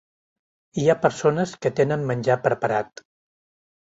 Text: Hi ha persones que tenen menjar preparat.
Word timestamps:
Hi 0.83 0.85
ha 0.87 0.95
persones 1.03 1.53
que 1.65 1.71
tenen 1.79 2.05
menjar 2.13 2.39
preparat. 2.47 3.05